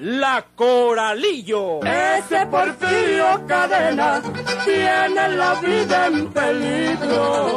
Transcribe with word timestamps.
La 0.00 0.44
Coralillo. 0.54 1.80
Ese 1.82 2.46
Porfirio 2.46 3.44
Cadena 3.46 4.22
tiene 4.64 5.28
la 5.30 5.54
vida 5.54 6.06
en 6.06 6.28
peligro 6.28 7.56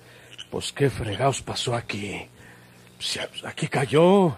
Pues 0.51 0.73
qué 0.73 0.89
fregados 0.89 1.41
pasó 1.41 1.73
aquí. 1.73 2.27
aquí 3.45 3.67
cayó. 3.67 4.35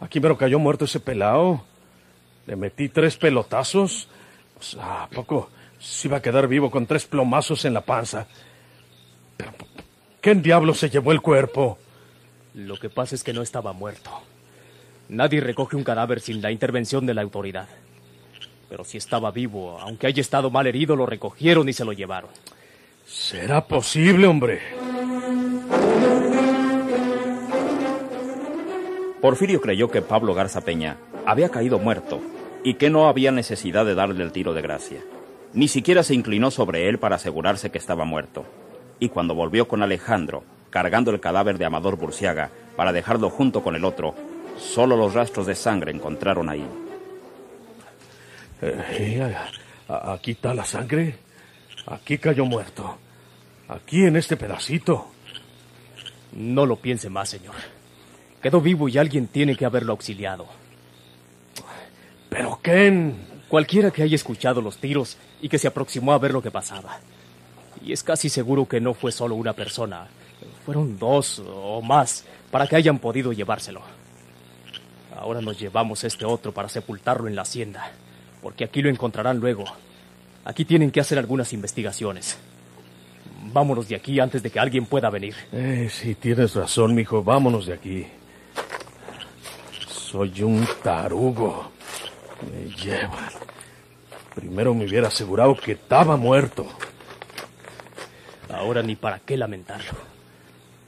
Aquí 0.00 0.20
me 0.20 0.28
lo 0.28 0.38
cayó 0.38 0.60
muerto 0.60 0.84
ese 0.84 1.00
pelao. 1.00 1.64
Le 2.46 2.54
metí 2.54 2.88
tres 2.88 3.16
pelotazos. 3.16 4.08
Pues, 4.54 4.76
¿A 4.80 5.08
poco 5.08 5.50
se 5.80 6.06
iba 6.06 6.18
a 6.18 6.22
quedar 6.22 6.46
vivo 6.46 6.70
con 6.70 6.86
tres 6.86 7.06
plomazos 7.06 7.64
en 7.64 7.74
la 7.74 7.80
panza? 7.80 8.28
Pero, 9.36 9.52
¿qué 10.20 10.34
diablo 10.36 10.74
se 10.74 10.90
llevó 10.90 11.10
el 11.10 11.20
cuerpo? 11.20 11.78
Lo 12.54 12.78
que 12.78 12.88
pasa 12.88 13.16
es 13.16 13.24
que 13.24 13.32
no 13.32 13.42
estaba 13.42 13.72
muerto. 13.72 14.10
Nadie 15.08 15.40
recoge 15.40 15.74
un 15.74 15.84
cadáver 15.84 16.20
sin 16.20 16.40
la 16.40 16.52
intervención 16.52 17.04
de 17.04 17.14
la 17.14 17.22
autoridad. 17.22 17.68
Pero 18.68 18.84
si 18.84 18.98
estaba 18.98 19.32
vivo, 19.32 19.78
aunque 19.80 20.06
haya 20.06 20.20
estado 20.20 20.50
mal 20.50 20.68
herido, 20.68 20.94
lo 20.94 21.06
recogieron 21.06 21.68
y 21.68 21.72
se 21.72 21.84
lo 21.84 21.92
llevaron. 21.92 22.30
¿Será 23.06 23.66
posible, 23.66 24.26
hombre? 24.26 24.77
Porfirio 29.20 29.60
creyó 29.60 29.90
que 29.90 30.02
Pablo 30.02 30.34
Garza 30.34 30.60
Peña 30.60 30.96
había 31.26 31.48
caído 31.48 31.78
muerto 31.78 32.20
y 32.62 32.74
que 32.74 32.88
no 32.88 33.08
había 33.08 33.32
necesidad 33.32 33.84
de 33.84 33.94
darle 33.94 34.22
el 34.22 34.32
tiro 34.32 34.54
de 34.54 34.62
gracia. 34.62 35.00
Ni 35.54 35.66
siquiera 35.66 36.02
se 36.02 36.14
inclinó 36.14 36.50
sobre 36.50 36.88
él 36.88 36.98
para 36.98 37.16
asegurarse 37.16 37.70
que 37.70 37.78
estaba 37.78 38.04
muerto. 38.04 38.44
Y 39.00 39.08
cuando 39.08 39.34
volvió 39.34 39.66
con 39.66 39.82
Alejandro, 39.82 40.44
cargando 40.70 41.10
el 41.10 41.20
cadáver 41.20 41.58
de 41.58 41.64
Amador 41.64 41.96
Burciaga 41.96 42.50
para 42.76 42.92
dejarlo 42.92 43.30
junto 43.30 43.62
con 43.62 43.74
el 43.74 43.84
otro, 43.84 44.14
solo 44.58 44.96
los 44.96 45.14
rastros 45.14 45.46
de 45.46 45.54
sangre 45.54 45.90
encontraron 45.92 46.48
ahí. 46.48 46.64
Eh, 48.62 49.26
aquí 49.88 50.32
está 50.32 50.54
la 50.54 50.64
sangre. 50.64 51.16
Aquí 51.86 52.18
cayó 52.18 52.44
muerto. 52.44 52.98
Aquí 53.68 54.04
en 54.04 54.16
este 54.16 54.36
pedacito. 54.36 55.08
No 56.32 56.66
lo 56.66 56.76
piense 56.76 57.08
más, 57.08 57.30
señor. 57.30 57.54
Quedó 58.42 58.60
vivo 58.60 58.88
y 58.88 58.98
alguien 58.98 59.26
tiene 59.26 59.56
que 59.56 59.64
haberlo 59.64 59.92
auxiliado. 59.92 60.46
¿Pero 62.28 62.58
Ken? 62.62 63.14
Cualquiera 63.48 63.90
que 63.90 64.02
haya 64.02 64.14
escuchado 64.14 64.60
los 64.60 64.76
tiros 64.78 65.16
y 65.40 65.48
que 65.48 65.58
se 65.58 65.68
aproximó 65.68 66.12
a 66.12 66.18
ver 66.18 66.32
lo 66.32 66.42
que 66.42 66.50
pasaba. 66.50 67.00
Y 67.84 67.92
es 67.92 68.02
casi 68.02 68.28
seguro 68.28 68.66
que 68.66 68.80
no 68.80 68.94
fue 68.94 69.10
solo 69.10 69.34
una 69.34 69.54
persona. 69.54 70.06
Fueron 70.64 70.98
dos 70.98 71.42
o 71.46 71.80
más 71.80 72.24
para 72.50 72.66
que 72.66 72.76
hayan 72.76 72.98
podido 72.98 73.32
llevárselo. 73.32 73.80
Ahora 75.16 75.40
nos 75.40 75.58
llevamos 75.58 76.04
este 76.04 76.24
otro 76.24 76.52
para 76.52 76.68
sepultarlo 76.68 77.26
en 77.26 77.34
la 77.34 77.42
hacienda, 77.42 77.90
porque 78.42 78.64
aquí 78.64 78.82
lo 78.82 78.90
encontrarán 78.90 79.38
luego. 79.38 79.64
Aquí 80.44 80.64
tienen 80.64 80.90
que 80.90 81.00
hacer 81.00 81.18
algunas 81.18 81.52
investigaciones. 81.52 82.38
Vámonos 83.52 83.88
de 83.88 83.96
aquí 83.96 84.20
antes 84.20 84.42
de 84.42 84.50
que 84.50 84.60
alguien 84.60 84.86
pueda 84.86 85.10
venir. 85.10 85.34
Eh, 85.52 85.88
sí, 85.90 86.14
tienes 86.14 86.54
razón, 86.54 86.94
mijo. 86.94 87.22
Vámonos 87.22 87.66
de 87.66 87.74
aquí. 87.74 88.06
Soy 90.10 90.42
un 90.42 90.66
tarugo. 90.82 91.70
Me 92.50 92.74
llevan. 92.76 93.28
Primero 94.34 94.72
me 94.72 94.86
hubiera 94.86 95.08
asegurado 95.08 95.54
que 95.54 95.72
estaba 95.72 96.16
muerto. 96.16 96.66
Ahora 98.50 98.82
ni 98.82 98.96
para 98.96 99.18
qué 99.18 99.36
lamentarlo. 99.36 99.92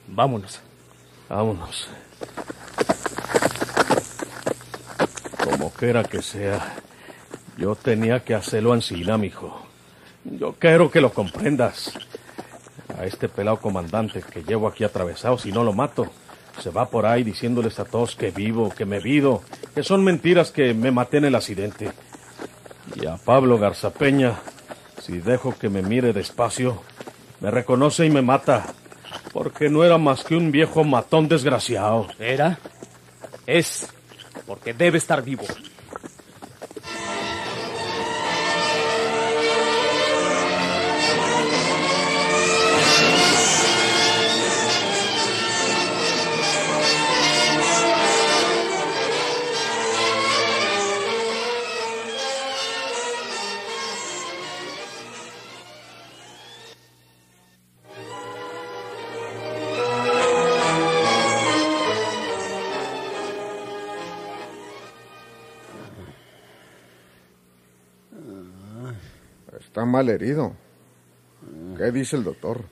Vámonos. 0.06 0.62
Vámonos. 1.28 1.88
Como 5.44 5.70
quiera 5.70 6.03
que 6.03 6.22
sea, 6.22 6.76
yo 7.59 7.75
tenía 7.75 8.25
que 8.25 8.34
hacerlo 8.34 8.72
ansina, 8.72 9.19
mijo. 9.19 9.66
Yo 10.25 10.54
quiero 10.59 10.91
que 10.91 11.03
lo 11.03 11.12
comprendas. 11.12 11.92
A 12.98 13.04
este 13.04 13.28
pelado 13.28 13.60
comandante 13.60 14.22
que 14.22 14.42
llevo 14.42 14.66
aquí 14.66 14.82
atravesado, 14.82 15.36
si 15.36 15.53
no 15.53 15.62
lo 15.62 15.75
mato, 15.75 16.10
se 16.59 16.71
va 16.71 16.88
por 16.88 17.06
ahí 17.06 17.22
diciéndoles 17.22 17.78
a 17.78 17.84
todos 17.84 18.16
que 18.16 18.31
vivo, 18.31 18.71
que 18.71 18.84
me 18.84 19.00
vido, 19.00 19.43
que 19.75 19.83
son 19.83 20.05
mentiras 20.05 20.50
que 20.50 20.75
me 20.75 20.91
maté 20.91 21.19
en 21.19 21.27
el 21.27 21.34
accidente. 21.34 21.91
Y 22.97 23.06
a 23.06 23.16
Pablo 23.16 23.59
Garzapeña, 23.59 24.41
si 25.00 25.19
dejo 25.19 25.56
que 25.59 25.69
me 25.69 25.83
mire 25.83 26.12
despacio, 26.12 26.83
me 27.41 27.50
reconoce 27.50 28.05
y 28.06 28.10
me 28.10 28.22
mata, 28.22 28.66
porque 29.33 29.69
no 29.69 29.84
era 29.84 29.99
más 29.99 30.25
que 30.25 30.34
un 30.34 30.50
viejo 30.50 30.84
matón 30.84 31.28
desgraciado. 31.28 32.09
¿Era? 32.19 32.59
Es, 33.47 33.89
porque 34.47 34.75
debe 34.75 34.99
estar 34.99 35.22
vivo. 35.22 35.44
Mal 69.84 70.08
herido. 70.08 70.54
¿Qué 71.76 71.91
dice 71.91 72.16
el 72.16 72.24
doctor? 72.24 72.64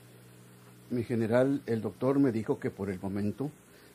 Mi 0.89 1.03
general, 1.03 1.61
el 1.65 1.81
doctor 1.81 2.19
me 2.19 2.31
dijo 2.31 2.59
que 2.59 2.71
por 2.71 2.89
el 2.89 2.99
momento 2.99 3.51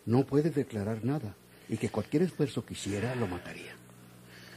no 0.07 0.25
puede 0.25 0.51
declarar 0.51 1.05
nada 1.05 1.35
y 1.69 1.77
que 1.77 1.89
cualquier 1.89 2.23
esfuerzo 2.23 2.65
que 2.65 2.75
hiciera 2.75 3.15
lo 3.15 3.27
mataría. 3.27 3.73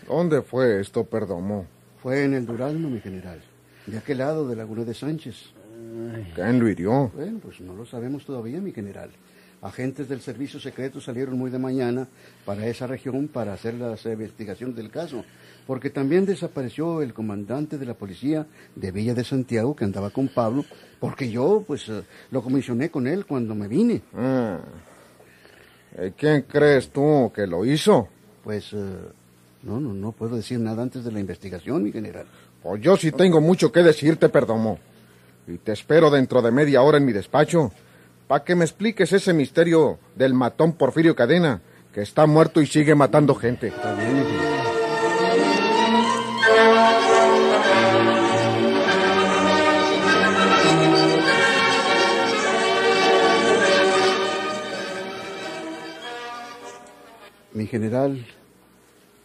¿Dónde 0.07 0.41
fue 0.41 0.79
esto, 0.79 1.03
Perdomo? 1.03 1.65
Fue 2.01 2.23
en 2.23 2.33
el 2.33 2.45
Duralno, 2.45 2.89
mi 2.89 2.99
general, 2.99 3.41
de 3.85 3.97
aquel 3.97 4.19
lado 4.19 4.47
de 4.47 4.55
Laguna 4.55 4.83
de 4.83 4.93
Sánchez. 4.93 5.53
¿Quién 6.35 6.59
lo 6.59 6.69
hirió? 6.69 7.11
Bueno, 7.13 7.39
pues 7.39 7.59
no 7.61 7.73
lo 7.73 7.85
sabemos 7.85 8.25
todavía, 8.25 8.59
mi 8.61 8.71
general. 8.71 9.11
Agentes 9.61 10.07
del 10.07 10.21
servicio 10.21 10.59
secreto 10.59 11.01
salieron 11.01 11.37
muy 11.37 11.49
de 11.49 11.59
mañana 11.59 12.07
para 12.45 12.67
esa 12.67 12.87
región 12.87 13.27
para 13.27 13.53
hacer 13.53 13.73
las 13.73 14.05
investigaciones 14.05 14.75
del 14.75 14.91
caso 14.91 15.23
porque 15.67 15.89
también 15.89 16.25
desapareció 16.25 17.01
el 17.01 17.13
comandante 17.13 17.77
de 17.77 17.85
la 17.85 17.93
policía 17.93 18.47
de 18.73 18.91
Villa 18.91 19.13
de 19.13 19.25
Santiago 19.25 19.75
que 19.75 19.83
andaba 19.83 20.09
con 20.09 20.29
Pablo, 20.29 20.63
porque 20.97 21.29
yo 21.29 21.63
pues 21.67 21.89
eh, 21.89 22.03
lo 22.31 22.41
comisioné 22.41 22.89
con 22.89 23.05
él 23.05 23.25
cuando 23.25 23.53
me 23.53 23.67
vine. 23.67 24.01
Ah. 24.15 24.59
¿Quién 26.15 26.43
crees 26.43 26.89
tú 26.89 27.31
que 27.35 27.45
lo 27.45 27.65
hizo? 27.65 28.07
Pues 28.43 28.71
eh, 28.71 28.77
no, 29.63 29.79
no, 29.81 29.93
no 29.93 30.11
puedo 30.13 30.37
decir 30.37 30.59
nada 30.59 30.83
antes 30.83 31.03
de 31.03 31.11
la 31.11 31.19
investigación, 31.19 31.83
mi 31.83 31.91
general. 31.91 32.25
Pues 32.63 32.81
yo 32.81 32.95
sí 32.95 33.11
tengo 33.11 33.41
mucho 33.41 33.71
que 33.71 33.83
decirte, 33.83 34.29
Perdomo. 34.29 34.79
Y 35.47 35.57
te 35.57 35.73
espero 35.73 36.09
dentro 36.09 36.41
de 36.41 36.51
media 36.51 36.81
hora 36.81 36.97
en 36.97 37.05
mi 37.05 37.13
despacho, 37.13 37.71
para 38.27 38.43
que 38.43 38.55
me 38.55 38.65
expliques 38.65 39.13
ese 39.13 39.33
misterio 39.33 39.99
del 40.15 40.33
matón 40.33 40.73
Porfirio 40.73 41.15
Cadena, 41.15 41.61
que 41.93 42.01
está 42.01 42.25
muerto 42.25 42.61
y 42.61 42.67
sigue 42.67 42.93
matando 42.93 43.33
gente. 43.35 43.67
Está 43.67 43.93
bien, 43.95 44.25
Mi 57.53 57.65
general, 57.65 58.23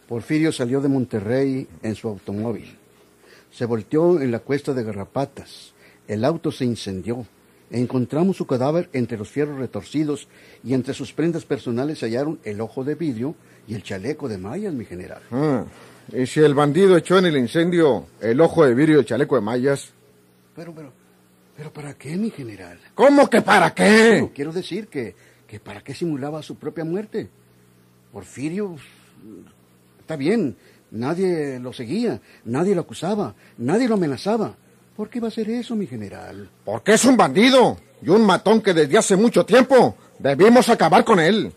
Porfirio 0.07 0.51
salió 0.51 0.81
de 0.81 0.87
Monterrey 0.87 1.67
en 1.83 1.93
su 1.93 2.07
automóvil. 2.07 2.75
Se 3.51 3.65
volteó 3.65 4.19
en 4.19 4.31
la 4.31 4.39
cuesta 4.39 4.73
de 4.73 4.83
Garrapatas. 4.83 5.73
El 6.07 6.25
auto 6.25 6.51
se 6.51 6.65
incendió. 6.65 7.27
Encontramos 7.73 8.37
su 8.37 8.45
cadáver 8.45 8.87
entre 8.93 9.17
los 9.17 9.29
fierros 9.29 9.57
retorcidos 9.57 10.27
y 10.63 10.75
entre 10.75 10.93
sus 10.93 11.11
prendas 11.11 11.43
personales 11.43 11.97
se 11.97 12.05
hallaron 12.05 12.39
el 12.43 12.61
ojo 12.61 12.83
de 12.83 12.93
vidrio 12.93 13.33
y 13.67 13.73
el 13.73 13.81
chaleco 13.81 14.29
de 14.29 14.37
mallas, 14.37 14.75
mi 14.75 14.85
general. 14.85 15.23
Ah, 15.31 15.65
y 16.15 16.27
si 16.27 16.39
el 16.41 16.53
bandido 16.53 16.95
echó 16.95 17.17
en 17.17 17.25
el 17.25 17.35
incendio 17.35 18.05
el 18.21 18.39
ojo 18.41 18.63
de 18.63 18.75
vidrio 18.75 18.97
y 18.97 18.99
el 18.99 19.05
chaleco 19.07 19.33
de 19.33 19.41
mallas. 19.41 19.91
Pero, 20.55 20.71
pero, 20.75 20.93
pero 21.57 21.73
¿para 21.73 21.95
qué, 21.95 22.15
mi 22.15 22.29
general? 22.29 22.77
¿Cómo 22.93 23.27
que 23.27 23.41
para 23.41 23.73
qué? 23.73 24.19
No, 24.21 24.31
quiero 24.31 24.51
decir 24.51 24.87
que, 24.87 25.15
que 25.47 25.59
¿para 25.59 25.81
qué 25.81 25.95
simulaba 25.95 26.43
su 26.43 26.57
propia 26.57 26.85
muerte? 26.85 27.27
Porfirio, 28.11 28.75
está 29.99 30.15
bien, 30.15 30.55
nadie 30.91 31.59
lo 31.59 31.73
seguía, 31.73 32.21
nadie 32.45 32.75
lo 32.75 32.81
acusaba, 32.81 33.33
nadie 33.57 33.87
lo 33.87 33.95
amenazaba. 33.95 34.57
¿Por 34.95 35.09
qué 35.09 35.19
va 35.19 35.27
a 35.27 35.29
hacer 35.29 35.49
eso, 35.49 35.75
mi 35.75 35.87
general? 35.87 36.49
Porque 36.63 36.93
es 36.93 37.05
un 37.05 37.17
bandido 37.17 37.77
y 38.01 38.09
un 38.09 38.25
matón 38.25 38.61
que 38.61 38.73
desde 38.73 38.97
hace 38.97 39.15
mucho 39.15 39.45
tiempo 39.45 39.95
debimos 40.19 40.69
acabar 40.69 41.03
con 41.03 41.19
él. 41.19 41.51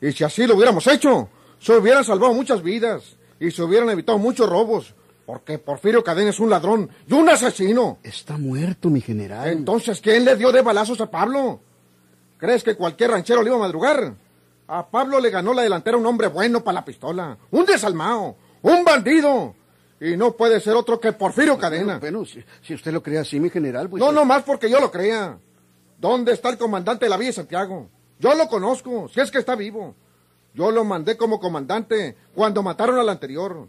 Y 0.00 0.12
si 0.12 0.24
así 0.24 0.46
lo 0.46 0.56
hubiéramos 0.56 0.86
hecho, 0.88 1.28
se 1.60 1.76
hubieran 1.76 2.04
salvado 2.04 2.34
muchas 2.34 2.62
vidas 2.62 3.16
y 3.38 3.50
se 3.50 3.62
hubieran 3.62 3.90
evitado 3.90 4.18
muchos 4.18 4.48
robos. 4.48 4.94
Porque 5.24 5.58
Porfirio 5.58 6.04
Cadena 6.04 6.30
es 6.30 6.40
un 6.40 6.50
ladrón 6.50 6.90
y 7.06 7.14
un 7.14 7.28
asesino. 7.28 7.98
Está 8.02 8.36
muerto, 8.36 8.90
mi 8.90 9.00
general. 9.00 9.48
Entonces, 9.48 10.00
¿quién 10.00 10.24
le 10.24 10.36
dio 10.36 10.52
de 10.52 10.60
balazos 10.60 11.00
a 11.00 11.10
Pablo? 11.10 11.60
¿Crees 12.36 12.62
que 12.62 12.74
cualquier 12.74 13.12
ranchero 13.12 13.42
le 13.42 13.48
iba 13.48 13.56
a 13.56 13.60
madrugar? 13.60 14.14
A 14.66 14.86
Pablo 14.86 15.20
le 15.20 15.30
ganó 15.30 15.54
la 15.54 15.62
delantera 15.62 15.96
un 15.96 16.06
hombre 16.06 16.26
bueno 16.26 16.62
para 16.64 16.76
la 16.76 16.84
pistola, 16.84 17.38
un 17.50 17.64
desalmado, 17.64 18.36
un 18.62 18.84
bandido. 18.84 19.54
Y 20.06 20.16
no 20.16 20.32
puede 20.36 20.60
ser 20.60 20.74
otro 20.74 21.00
que 21.00 21.12
Porfirio 21.12 21.56
Cadena. 21.58 21.98
Bueno, 21.98 22.18
bueno, 22.20 22.24
si, 22.26 22.44
si 22.62 22.74
usted 22.74 22.92
lo 22.92 23.02
cree 23.02 23.18
así, 23.18 23.40
mi 23.40 23.48
general, 23.50 23.88
pues... 23.88 24.02
No, 24.02 24.12
no 24.12 24.24
más 24.24 24.42
porque 24.42 24.68
yo 24.68 24.80
lo 24.80 24.90
crea. 24.90 25.38
¿Dónde 25.98 26.32
está 26.32 26.50
el 26.50 26.58
comandante 26.58 27.06
de 27.06 27.08
la 27.10 27.16
Villa 27.16 27.30
de 27.30 27.34
Santiago? 27.34 27.88
Yo 28.18 28.34
lo 28.34 28.46
conozco, 28.48 29.08
si 29.08 29.20
es 29.20 29.30
que 29.30 29.38
está 29.38 29.54
vivo. 29.54 29.94
Yo 30.52 30.70
lo 30.70 30.84
mandé 30.84 31.16
como 31.16 31.40
comandante 31.40 32.16
cuando 32.34 32.62
mataron 32.62 32.98
al 32.98 33.08
anterior. 33.08 33.66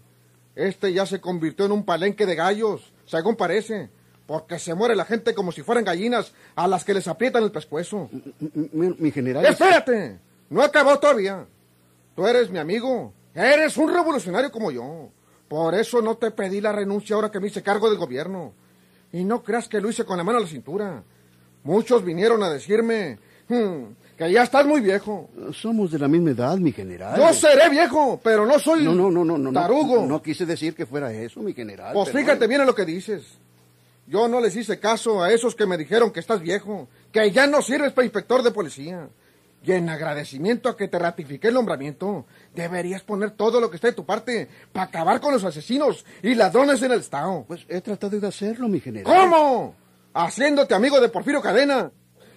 Este 0.56 0.92
ya 0.94 1.06
se 1.06 1.22
convirtió 1.22 1.66
en 1.66 1.72
un 1.72 1.84
palenque 1.86 2.26
de 2.26 2.36
gallos, 2.36 2.94
según 3.06 3.36
parece, 3.36 3.90
porque 4.28 4.60
se 4.60 4.74
muere 4.74 4.96
la 4.96 5.06
gente 5.06 5.34
como 5.34 5.52
si 5.52 5.62
fueran 5.64 5.84
gallinas 5.84 6.34
a 6.56 6.68
las 6.68 6.84
que 6.84 6.94
les 6.94 7.08
aprietan 7.08 7.44
el 7.44 7.52
pescuezo. 7.52 8.10
Mi, 8.40 8.70
mi- 8.74 8.96
mi 9.00 9.12
general... 9.12 9.46
¡Espérate! 9.46 10.20
No 10.50 10.62
acabó 10.62 10.98
todavía. 11.00 11.46
Tú 12.16 12.26
eres 12.28 12.50
mi 12.50 12.60
amigo. 12.60 13.14
Eres 13.34 13.78
un 13.78 13.94
revolucionario 13.94 14.52
como 14.52 14.72
yo. 14.72 15.10
Por 15.48 15.76
eso 15.76 16.02
no 16.02 16.16
te 16.18 16.32
pedí 16.32 16.60
la 16.62 16.72
renuncia 16.72 17.16
ahora 17.16 17.30
que 17.32 17.40
me 17.40 17.48
hice 17.48 17.62
cargo 17.62 17.90
del 17.90 18.00
gobierno. 18.00 18.54
Y 19.14 19.24
no 19.24 19.44
creas 19.44 19.68
que 19.70 19.80
lo 19.80 19.90
hice 19.90 20.04
con 20.06 20.18
la 20.18 20.24
mano 20.24 20.40
a 20.40 20.42
la 20.42 20.48
cintura. 20.48 21.04
Muchos 21.64 22.04
vinieron 22.04 22.42
a 22.44 22.50
decirme 22.50 23.18
"Hmm, 23.48 23.94
que 24.18 24.32
ya 24.32 24.44
estás 24.44 24.66
muy 24.66 24.82
viejo. 24.82 25.30
Somos 25.54 25.92
de 25.92 26.00
la 26.00 26.08
misma 26.08 26.32
edad, 26.32 26.58
mi 26.58 26.72
general. 26.72 27.18
Yo 27.20 27.34
seré 27.34 27.70
viejo, 27.70 28.20
pero 28.24 28.46
no 28.46 28.58
soy 28.60 28.84
No, 28.84 28.94
no, 28.94 29.12
no, 29.12 29.24
no, 29.24 29.38
no. 29.38 29.52
no, 29.52 29.60
tarugo. 29.60 30.06
No, 30.06 30.22
quise 30.22 30.46
decir 30.46 30.74
que 30.76 30.86
fuera 30.86 31.12
eso, 31.14 31.42
mi 31.42 31.54
general. 31.54 31.94
Pues 31.94 32.10
pero- 32.10 32.20
fíjate 32.20 32.48
bien 32.48 32.62
en 32.62 32.68
lo 32.68 32.76
que 32.76 32.86
dices. 32.86 33.24
Yo 34.08 34.28
no 34.28 34.40
les 34.40 34.56
hice 34.56 34.80
caso 34.80 35.24
a 35.24 35.32
esos 35.32 35.56
que 35.56 35.66
me 35.66 35.78
dijeron 35.78 36.12
que 36.12 36.20
estás 36.20 36.40
viejo, 36.42 36.88
que 37.12 37.32
ya 37.32 37.48
no 37.48 37.62
sirves 37.62 37.92
para 37.92 38.06
inspector 38.06 38.44
de 38.44 38.52
policía. 38.52 39.08
Y 39.66 39.72
en 39.72 39.90
agradecimiento 39.90 40.70
a 40.70 40.78
que 40.78 40.88
te 40.88 41.00
ratifiqué 41.00 41.48
el 41.48 41.56
nombramiento, 41.56 42.26
deberías 42.54 43.02
poner 43.02 43.32
todo 43.32 43.60
lo 43.60 43.70
que 43.70 43.78
esté 43.78 43.88
de 43.88 43.94
tu 43.94 44.06
parte 44.06 44.48
para 44.72 44.86
acabar 44.86 45.20
con 45.20 45.34
los 45.34 45.44
asesinos 45.44 46.06
y 46.22 46.36
ladrones 46.36 46.84
en 46.84 46.92
el 46.92 47.00
Estado. 47.00 47.46
Pues 47.48 47.66
he 47.68 47.82
tratado 47.82 48.20
de 48.20 48.28
hacerlo, 48.28 48.68
mi 48.68 48.80
general. 48.80 49.12
¿Cómo? 49.12 49.76
Haciéndote 50.14 50.76
amigo 50.76 51.02
de 51.02 51.10
Porfirio 51.10 51.42
Cadena 51.42 51.92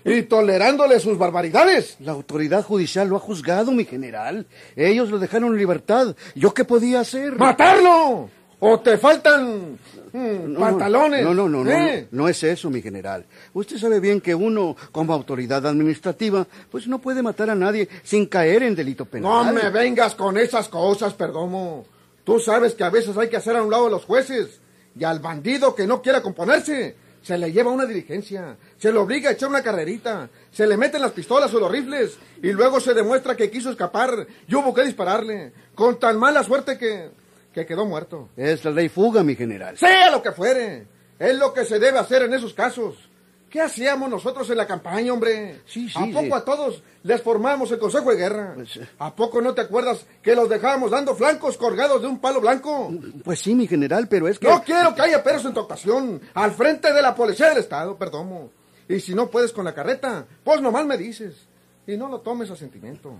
y 0.04 0.22
tolerándole 0.22 1.00
sus 1.00 1.18
barbaridades. 1.18 1.96
La 2.00 2.12
autoridad 2.12 2.64
judicial 2.64 3.08
lo 3.08 3.16
ha 3.16 3.20
juzgado, 3.20 3.72
mi 3.72 3.84
general. 3.84 4.46
Ellos 4.74 5.10
lo 5.10 5.18
dejaron 5.18 5.52
en 5.52 5.58
libertad. 5.58 6.16
¿Yo 6.34 6.54
qué 6.54 6.64
podía 6.64 7.00
hacer? 7.00 7.36
¡Matarlo! 7.36 8.30
¿O 8.60 8.80
te 8.80 8.98
faltan 8.98 9.78
mm, 10.12 10.18
No, 10.18 10.48
no, 10.48 10.60
pantalones? 10.60 11.22
No, 11.22 11.32
no, 11.32 11.48
no, 11.48 11.62
no, 11.62 11.70
¿Eh? 11.70 12.08
no, 12.10 12.22
no 12.24 12.28
es 12.28 12.42
eso, 12.42 12.70
mi 12.70 12.82
general. 12.82 13.24
Usted 13.54 13.78
sabe 13.78 14.00
bien 14.00 14.20
que 14.20 14.34
uno, 14.34 14.76
como 14.90 15.12
autoridad 15.12 15.64
administrativa, 15.66 16.46
pues 16.70 16.88
no 16.88 16.98
puede 16.98 17.22
matar 17.22 17.50
a 17.50 17.54
nadie 17.54 17.88
sin 18.02 18.26
caer 18.26 18.64
en 18.64 18.74
delito 18.74 19.04
No 19.04 19.10
penal. 19.10 19.54
me 19.54 19.70
vengas 19.70 20.14
con 20.14 20.36
esas 20.38 20.68
cosas, 20.68 21.14
Perdomo. 21.14 21.86
Tú 22.24 22.40
sabes 22.40 22.74
que 22.74 22.84
a 22.84 22.90
veces 22.90 23.16
hay 23.16 23.28
que 23.28 23.36
hacer 23.36 23.56
a 23.56 23.62
un 23.62 23.70
lado 23.70 23.86
a 23.86 23.90
los 23.90 24.04
jueces. 24.04 24.60
Y 24.98 25.04
al 25.04 25.20
bandido 25.20 25.74
que 25.76 25.86
no 25.86 26.02
quiera 26.02 26.20
componerse, 26.20 26.96
se 27.22 27.38
le 27.38 27.52
lleva 27.52 27.70
una 27.70 27.86
diligencia. 27.86 28.56
Se 28.78 28.92
le 28.92 28.98
obliga 28.98 29.30
a 29.30 29.32
echar 29.34 29.48
una 29.48 29.62
carrerita. 29.62 30.28
Se 30.50 30.66
le 30.66 30.76
meten 30.76 31.00
las 31.00 31.12
pistolas 31.12 31.54
o 31.54 31.60
los 31.60 31.70
rifles. 31.70 32.18
Y 32.42 32.50
luego 32.52 32.80
se 32.80 32.92
demuestra 32.92 33.36
que 33.36 33.50
quiso 33.50 33.70
escapar 33.70 34.26
y 34.48 34.54
hubo 34.56 34.74
que 34.74 34.82
dispararle. 34.84 35.52
Con 35.76 36.00
tan 36.00 36.18
mala 36.18 36.42
suerte 36.42 36.76
que, 36.76 37.10
que 37.52 37.66
quedó 37.66 37.86
muerto. 37.86 38.28
Es 38.36 38.64
la 38.64 38.70
ley 38.70 38.88
fuga, 38.88 39.22
mi 39.22 39.34
general. 39.36 39.76
Sea 39.76 40.10
lo 40.10 40.22
que 40.22 40.32
fuere. 40.32 40.86
Es 41.18 41.36
lo 41.36 41.52
que 41.52 41.64
se 41.64 41.78
debe 41.78 41.98
hacer 41.98 42.22
en 42.22 42.34
esos 42.34 42.54
casos. 42.54 43.08
¿Qué 43.50 43.62
hacíamos 43.62 44.10
nosotros 44.10 44.48
en 44.50 44.58
la 44.58 44.66
campaña, 44.66 45.10
hombre? 45.10 45.62
Sí, 45.64 45.88
sí, 45.88 45.94
¿A 45.96 46.04
poco 46.12 46.26
sí. 46.26 46.32
a 46.32 46.40
todos 46.44 46.82
les 47.02 47.22
formamos 47.22 47.70
el 47.72 47.78
Consejo 47.78 48.10
de 48.10 48.16
Guerra? 48.16 48.52
Pues, 48.54 48.76
eh. 48.76 48.88
¿A 48.98 49.14
poco 49.16 49.40
no 49.40 49.54
te 49.54 49.62
acuerdas 49.62 50.04
que 50.20 50.34
los 50.34 50.50
dejábamos 50.50 50.90
dando 50.90 51.14
flancos 51.14 51.56
colgados 51.56 52.02
de 52.02 52.08
un 52.08 52.20
palo 52.20 52.42
blanco? 52.42 52.92
Pues 53.24 53.40
sí, 53.40 53.54
mi 53.54 53.66
general, 53.66 54.06
pero 54.06 54.28
es 54.28 54.38
que... 54.38 54.48
No 54.48 54.62
quiero 54.62 54.94
que 54.94 55.00
haya 55.00 55.22
perros 55.22 55.46
en 55.46 55.54
tu 55.54 55.60
actuación, 55.60 56.20
al 56.34 56.52
frente 56.52 56.92
de 56.92 57.00
la 57.00 57.14
policía 57.14 57.48
del 57.48 57.58
Estado, 57.58 57.96
perdón. 57.96 58.50
Y 58.86 59.00
si 59.00 59.14
no 59.14 59.30
puedes 59.30 59.52
con 59.52 59.64
la 59.64 59.74
carreta, 59.74 60.26
pues 60.44 60.60
nomás 60.60 60.84
me 60.84 60.98
dices. 60.98 61.48
Y 61.86 61.96
no 61.96 62.08
lo 62.08 62.20
tomes 62.20 62.50
a 62.50 62.56
sentimiento. 62.56 63.18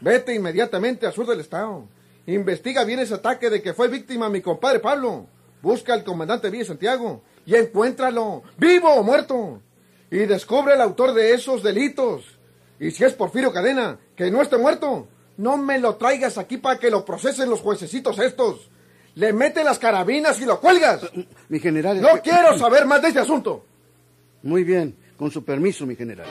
Vete 0.00 0.34
inmediatamente 0.34 1.06
al 1.06 1.12
sur 1.12 1.26
del 1.26 1.40
Estado. 1.40 1.84
Investiga 2.26 2.84
bien 2.84 2.98
ese 3.00 3.14
ataque 3.14 3.50
de 3.50 3.62
que 3.62 3.72
fue 3.74 3.88
víctima 3.88 4.28
mi 4.28 4.40
compadre 4.40 4.80
Pablo. 4.80 5.26
Busca 5.62 5.94
al 5.94 6.04
comandante 6.04 6.50
Villa 6.50 6.64
Santiago 6.64 7.22
y 7.44 7.54
encuéntralo, 7.54 8.42
vivo 8.58 8.92
o 8.92 9.02
muerto. 9.02 9.62
Y 10.10 10.18
descubre 10.18 10.74
al 10.74 10.80
autor 10.80 11.14
de 11.14 11.34
esos 11.34 11.62
delitos. 11.62 12.24
Y 12.78 12.90
si 12.90 13.04
es 13.04 13.14
Porfirio 13.14 13.52
Cadena, 13.52 13.98
que 14.14 14.30
no 14.30 14.42
esté 14.42 14.56
muerto, 14.58 15.08
no 15.36 15.56
me 15.56 15.78
lo 15.78 15.96
traigas 15.96 16.38
aquí 16.38 16.56
para 16.58 16.78
que 16.78 16.90
lo 16.90 17.04
procesen 17.04 17.48
los 17.50 17.60
juececitos 17.60 18.18
estos. 18.18 18.70
Le 19.14 19.32
mete 19.32 19.64
las 19.64 19.78
carabinas 19.78 20.40
y 20.40 20.44
lo 20.44 20.60
cuelgas. 20.60 21.00
Mi 21.48 21.58
general... 21.58 22.00
No 22.00 22.14
que- 22.16 22.30
quiero 22.30 22.58
saber 22.58 22.86
más 22.86 23.00
de 23.02 23.08
este 23.08 23.20
asunto. 23.20 23.64
Muy 24.42 24.62
bien, 24.62 24.94
con 25.16 25.30
su 25.30 25.44
permiso, 25.44 25.86
mi 25.86 25.96
general. 25.96 26.26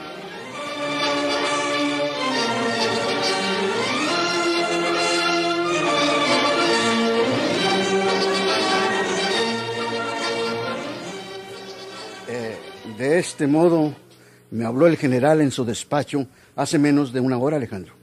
De 13.16 13.20
este 13.20 13.46
modo, 13.46 13.94
me 14.50 14.66
habló 14.66 14.86
el 14.86 14.98
general 14.98 15.40
en 15.40 15.50
su 15.50 15.64
despacho 15.64 16.26
hace 16.54 16.78
menos 16.78 17.14
de 17.14 17.20
una 17.20 17.38
hora, 17.38 17.56
Alejandro. 17.56 17.94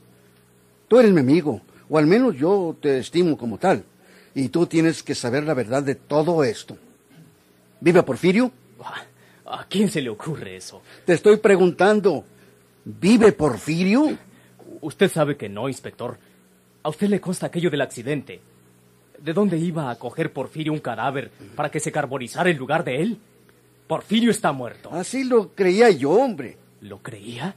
Tú 0.88 1.00
eres 1.00 1.12
mi 1.12 1.20
amigo, 1.20 1.62
o 1.88 2.00
al 2.00 2.08
menos 2.08 2.36
yo 2.36 2.76
te 2.82 2.98
estimo 2.98 3.38
como 3.38 3.60
tal, 3.60 3.84
y 4.34 4.50
tú 4.50 4.66
tienes 4.66 5.04
que 5.04 5.14
saber 5.14 5.44
la 5.44 5.54
verdad 5.54 5.84
de 5.84 5.94
todo 5.94 6.44
esto. 6.44 6.76
¿Vive 7.80 8.02
Porfirio? 8.02 8.52
¿A 9.46 9.66
quién 9.66 9.88
se 9.92 10.02
le 10.02 10.10
ocurre 10.10 10.56
eso? 10.56 10.82
Te 11.06 11.14
estoy 11.14 11.38
preguntando, 11.38 12.24
¿vive 12.84 13.34
Porfirio? 13.34 14.18
Usted 14.82 15.12
sabe 15.12 15.38
que 15.38 15.48
no, 15.48 15.70
inspector. 15.70 16.18
A 16.82 16.90
usted 16.90 17.08
le 17.08 17.22
consta 17.22 17.46
aquello 17.46 17.70
del 17.70 17.82
accidente. 17.82 18.42
¿De 19.20 19.32
dónde 19.32 19.60
iba 19.60 19.92
a 19.92 19.96
coger 20.00 20.34
Porfirio 20.34 20.74
un 20.74 20.80
cadáver 20.80 21.30
para 21.56 21.70
que 21.70 21.80
se 21.80 21.92
carbonizara 21.92 22.50
en 22.50 22.58
lugar 22.58 22.84
de 22.84 23.00
él? 23.00 23.20
Porfirio 23.88 24.32
está 24.32 24.52
muerto. 24.52 24.90
Así 24.92 25.24
lo 25.24 25.50
creía 25.50 25.90
yo, 25.90 26.12
hombre. 26.12 26.58
¿Lo 26.82 27.00
creía? 27.00 27.56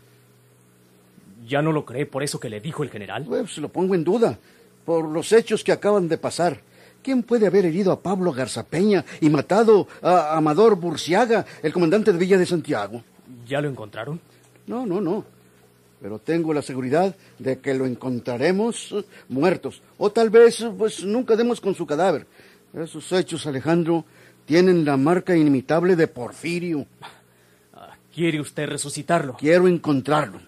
¿Ya 1.46 1.62
no 1.62 1.72
lo 1.72 1.84
cree 1.84 2.06
por 2.06 2.22
eso 2.22 2.40
que 2.40 2.50
le 2.50 2.60
dijo 2.60 2.82
el 2.82 2.90
general? 2.90 3.24
Pues 3.24 3.58
lo 3.58 3.68
pongo 3.68 3.94
en 3.94 4.04
duda, 4.04 4.38
por 4.84 5.08
los 5.08 5.32
hechos 5.32 5.62
que 5.62 5.72
acaban 5.72 6.08
de 6.08 6.18
pasar. 6.18 6.60
¿Quién 7.02 7.22
puede 7.22 7.46
haber 7.46 7.66
herido 7.66 7.92
a 7.92 8.00
Pablo 8.00 8.32
Garzapeña 8.32 9.04
y 9.20 9.30
matado 9.30 9.86
a 10.02 10.36
Amador 10.36 10.74
Burciaga, 10.74 11.46
el 11.62 11.72
comandante 11.72 12.12
de 12.12 12.18
Villa 12.18 12.36
de 12.36 12.46
Santiago? 12.46 13.02
¿Ya 13.46 13.60
lo 13.60 13.68
encontraron? 13.68 14.20
No, 14.66 14.84
no, 14.84 15.00
no. 15.00 15.24
Pero 16.00 16.18
tengo 16.18 16.52
la 16.52 16.62
seguridad 16.62 17.14
de 17.38 17.58
que 17.60 17.74
lo 17.74 17.86
encontraremos 17.86 18.92
eh, 18.92 19.04
muertos. 19.28 19.80
O 19.98 20.10
tal 20.10 20.30
vez, 20.30 20.66
pues, 20.76 21.04
nunca 21.04 21.36
demos 21.36 21.60
con 21.60 21.74
su 21.74 21.86
cadáver. 21.86 22.26
Esos 22.74 23.10
hechos, 23.12 23.46
Alejandro, 23.46 24.04
tienen 24.46 24.84
la 24.84 24.96
marca 24.96 25.36
inimitable 25.36 25.96
de 25.96 26.06
Porfirio. 26.06 26.86
¿Quiere 28.14 28.40
usted 28.40 28.66
resucitarlo? 28.66 29.36
Quiero 29.36 29.68
encontrarlo. 29.68 30.40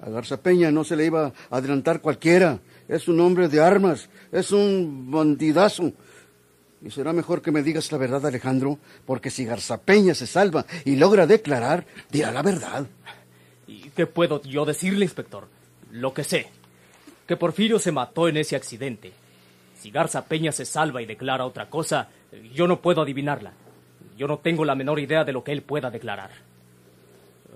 A 0.00 0.10
Garza 0.10 0.36
Peña 0.36 0.70
no 0.70 0.84
se 0.84 0.94
le 0.94 1.06
iba 1.06 1.26
a 1.26 1.56
adelantar 1.56 2.00
cualquiera. 2.00 2.60
Es 2.86 3.08
un 3.08 3.18
hombre 3.18 3.48
de 3.48 3.60
armas, 3.60 4.08
es 4.30 4.52
un 4.52 5.10
bandidazo. 5.10 5.92
Y 6.82 6.90
será 6.90 7.12
mejor 7.12 7.42
que 7.42 7.50
me 7.50 7.62
digas 7.62 7.90
la 7.90 7.98
verdad, 7.98 8.24
Alejandro, 8.26 8.78
porque 9.06 9.30
si 9.30 9.44
Garza 9.44 9.78
Peña 9.78 10.14
se 10.14 10.26
salva 10.26 10.66
y 10.84 10.94
logra 10.96 11.26
declarar, 11.26 11.86
dirá 12.12 12.30
la 12.30 12.42
verdad. 12.42 12.86
¿Y 13.66 13.90
qué 13.90 14.06
puedo 14.06 14.40
yo 14.42 14.64
decirle, 14.64 15.04
inspector? 15.04 15.48
Lo 15.90 16.14
que 16.14 16.22
sé, 16.22 16.48
que 17.26 17.36
Porfirio 17.36 17.78
se 17.78 17.90
mató 17.90 18.28
en 18.28 18.36
ese 18.36 18.54
accidente. 18.54 19.12
Si 19.80 19.90
Garza 19.90 20.26
Peña 20.26 20.52
se 20.52 20.64
salva 20.64 21.02
y 21.02 21.06
declara 21.06 21.44
otra 21.44 21.68
cosa, 21.68 22.08
yo 22.52 22.66
no 22.66 22.80
puedo 22.80 23.02
adivinarla. 23.02 23.52
Yo 24.16 24.26
no 24.26 24.38
tengo 24.38 24.64
la 24.64 24.74
menor 24.74 24.98
idea 24.98 25.24
de 25.24 25.32
lo 25.32 25.44
que 25.44 25.52
él 25.52 25.62
pueda 25.62 25.90
declarar. 25.90 26.30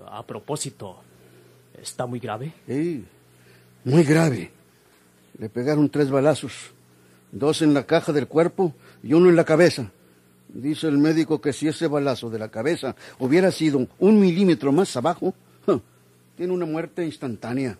A 0.09 0.25
propósito, 0.25 0.97
¿está 1.81 2.05
muy 2.05 2.19
grave? 2.19 2.53
Sí, 2.67 3.05
muy 3.83 4.03
grave. 4.03 4.51
Le 5.37 5.49
pegaron 5.49 5.89
tres 5.89 6.09
balazos, 6.09 6.71
dos 7.31 7.61
en 7.61 7.73
la 7.73 7.85
caja 7.85 8.11
del 8.11 8.27
cuerpo 8.27 8.73
y 9.01 9.13
uno 9.13 9.29
en 9.29 9.35
la 9.35 9.45
cabeza. 9.45 9.91
Dice 10.49 10.87
el 10.87 10.97
médico 10.97 11.41
que 11.41 11.53
si 11.53 11.67
ese 11.67 11.87
balazo 11.87 12.29
de 12.29 12.37
la 12.37 12.49
cabeza 12.49 12.95
hubiera 13.19 13.51
sido 13.51 13.87
un 13.99 14.19
milímetro 14.19 14.71
más 14.71 14.95
abajo, 14.97 15.33
tiene 16.35 16.53
una 16.53 16.65
muerte 16.65 17.05
instantánea. 17.05 17.77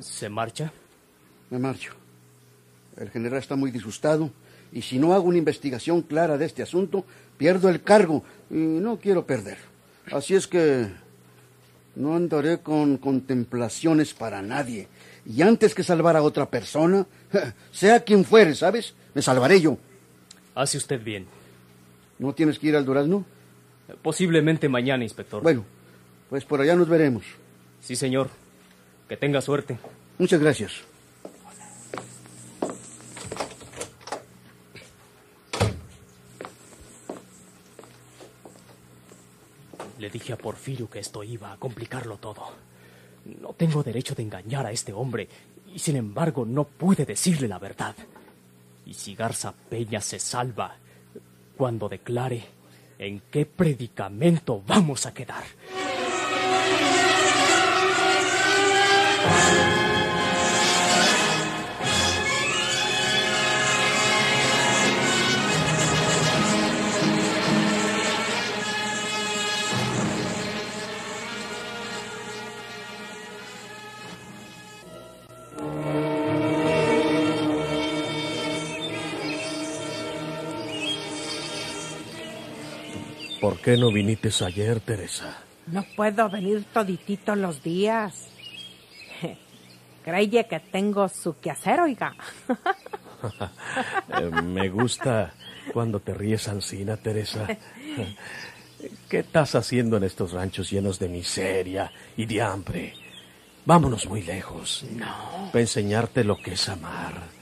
¿Se 0.00 0.28
marcha? 0.28 0.72
Me 1.50 1.58
marcho. 1.58 1.92
El 2.98 3.10
general 3.10 3.38
está 3.38 3.56
muy 3.56 3.70
disgustado 3.70 4.30
y 4.72 4.82
si 4.82 4.98
no 4.98 5.14
hago 5.14 5.24
una 5.24 5.38
investigación 5.38 6.02
clara 6.02 6.36
de 6.36 6.46
este 6.46 6.62
asunto, 6.62 7.04
pierdo 7.36 7.68
el 7.68 7.82
cargo 7.82 8.24
y 8.50 8.54
no 8.54 8.98
quiero 8.98 9.26
perder. 9.26 9.58
Así 10.10 10.34
es 10.34 10.46
que 10.46 10.88
no 11.96 12.16
andaré 12.16 12.58
con 12.58 12.98
contemplaciones 12.98 14.14
para 14.14 14.42
nadie. 14.42 14.88
Y 15.26 15.42
antes 15.42 15.74
que 15.74 15.82
salvar 15.82 16.16
a 16.16 16.22
otra 16.22 16.50
persona, 16.50 17.06
sea 17.72 18.00
quien 18.00 18.24
fuere, 18.24 18.54
¿sabes? 18.54 18.94
Me 19.14 19.22
salvaré 19.22 19.60
yo. 19.60 19.78
Hace 20.54 20.78
usted 20.78 21.02
bien. 21.02 21.26
¿No 22.18 22.34
tienes 22.34 22.58
que 22.58 22.68
ir 22.68 22.76
al 22.76 22.84
Durazno? 22.84 23.24
Posiblemente 24.02 24.68
mañana, 24.68 25.04
inspector. 25.04 25.42
Bueno, 25.42 25.64
pues 26.28 26.44
por 26.44 26.60
allá 26.60 26.74
nos 26.74 26.88
veremos. 26.88 27.24
Sí, 27.80 27.96
señor. 27.96 28.28
Que 29.08 29.16
tenga 29.16 29.40
suerte. 29.40 29.78
Muchas 30.18 30.40
gracias. 30.40 30.82
Le 39.98 40.10
dije 40.10 40.32
a 40.32 40.38
Porfirio 40.38 40.88
que 40.88 41.00
esto 41.00 41.22
iba 41.24 41.52
a 41.52 41.56
complicarlo 41.56 42.18
todo. 42.18 42.42
No 43.40 43.52
tengo 43.52 43.82
derecho 43.82 44.14
de 44.14 44.22
engañar 44.22 44.64
a 44.66 44.72
este 44.72 44.92
hombre 44.92 45.28
y 45.74 45.78
sin 45.78 45.96
embargo 45.96 46.44
no 46.44 46.64
pude 46.64 47.04
decirle 47.04 47.48
la 47.48 47.58
verdad. 47.58 47.94
Y 48.86 48.94
si 48.94 49.14
Garza 49.14 49.52
Peña 49.52 50.00
se 50.00 50.18
salva, 50.18 50.76
cuando 51.56 51.88
declare, 51.88 52.44
¿en 52.98 53.20
qué 53.30 53.44
predicamento 53.44 54.62
vamos 54.66 55.04
a 55.04 55.12
quedar? 55.12 55.44
¿Por 83.48 83.60
qué 83.60 83.78
no 83.78 83.90
viniste 83.90 84.28
ayer, 84.44 84.78
Teresa? 84.80 85.38
No 85.68 85.82
puedo 85.96 86.28
venir 86.28 86.66
toditito 86.70 87.34
los 87.34 87.62
días. 87.62 88.28
Creye 90.04 90.46
que 90.46 90.60
tengo 90.60 91.08
su 91.08 91.40
quehacer, 91.40 91.80
oiga. 91.80 92.14
Eh, 94.20 94.30
Me 94.42 94.68
gusta 94.68 95.32
cuando 95.72 95.98
te 95.98 96.12
ríes 96.12 96.46
ansina, 96.46 96.98
Teresa. 96.98 97.48
¿Qué 99.08 99.18
estás 99.20 99.54
haciendo 99.54 99.96
en 99.96 100.04
estos 100.04 100.32
ranchos 100.32 100.70
llenos 100.70 100.98
de 100.98 101.08
miseria 101.08 101.90
y 102.18 102.26
de 102.26 102.42
hambre? 102.42 102.92
Vámonos 103.64 104.06
muy 104.06 104.22
lejos. 104.22 104.84
No. 104.92 105.48
Para 105.50 105.62
enseñarte 105.62 106.22
lo 106.22 106.36
que 106.36 106.52
es 106.52 106.68
amar. 106.68 107.37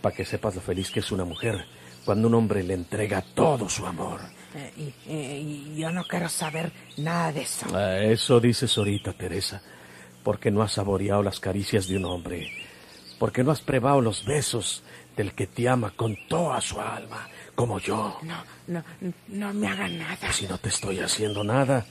Para 0.00 0.14
que 0.14 0.24
sepas 0.24 0.54
lo 0.54 0.60
feliz 0.60 0.90
que 0.90 1.00
es 1.00 1.12
una 1.12 1.24
mujer 1.24 1.64
cuando 2.04 2.28
un 2.28 2.34
hombre 2.34 2.62
le 2.62 2.74
entrega 2.74 3.22
todo 3.22 3.68
su 3.68 3.86
amor. 3.86 4.20
Eh, 4.54 4.72
y, 4.76 4.94
eh, 5.06 5.74
yo 5.76 5.92
no 5.92 6.02
quiero 6.04 6.28
saber 6.28 6.72
nada 6.96 7.30
de 7.32 7.42
eso. 7.42 7.66
Ah, 7.74 7.98
Eso 7.98 8.40
dices 8.40 8.76
ahorita, 8.78 9.12
Teresa, 9.12 9.60
porque 10.24 10.50
no 10.50 10.62
has 10.62 10.72
saboreado 10.72 11.22
las 11.22 11.38
caricias 11.38 11.86
de 11.86 11.98
un 11.98 12.06
hombre, 12.06 12.50
porque 13.18 13.44
no 13.44 13.50
has 13.52 13.60
probado 13.60 14.00
los 14.00 14.24
besos 14.24 14.82
del 15.16 15.34
que 15.34 15.46
te 15.46 15.68
ama 15.68 15.92
con 15.94 16.16
toda 16.28 16.60
su 16.62 16.80
alma, 16.80 17.28
como 17.54 17.78
yo. 17.78 18.18
No, 18.22 18.42
no, 18.66 18.82
no 19.28 19.52
me 19.54 19.68
haga 19.68 19.86
nada. 19.88 20.32
Si 20.32 20.46
no 20.48 20.56
te 20.58 20.70
estoy 20.70 20.98
haciendo 21.00 21.44
nada, 21.44 21.84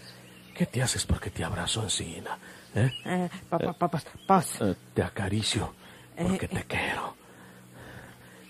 ¿qué 0.55 0.65
te 0.65 0.81
haces 0.81 1.05
porque 1.05 1.29
te 1.29 1.43
abrazo 1.43 1.83
encina? 1.83 2.37
¿Eh? 2.75 2.91
Eh, 3.05 3.29
pa- 3.49 3.59
pa- 3.59 3.87
pa- 4.27 4.43
Eh, 4.61 4.75
te 4.93 5.03
acaricio 5.03 5.73
porque 6.17 6.45
Eh, 6.47 6.49
te 6.49 6.63
quiero. 6.65 7.15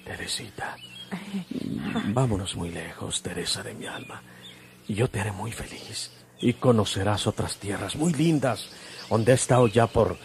Teresita, 0.10 0.76
vámonos 2.08 2.56
muy 2.56 2.72
lejos, 2.72 3.22
Teresa 3.22 3.62
de 3.62 3.76
mi 3.76 3.86
alma, 3.86 4.24
y 4.88 4.96
yo 4.96 5.08
te 5.08 5.20
haré 5.20 5.32
muy 5.32 5.52
feliz. 5.52 6.10
Y 6.40 6.54
conocerás 6.54 7.28
otras 7.28 7.58
tierras 7.58 7.96
muy 7.96 8.12
lindas, 8.14 8.72
donde 9.08 9.34
he 9.34 9.36
estado 9.36 9.68
ya 9.68 9.86
por... 9.86 10.18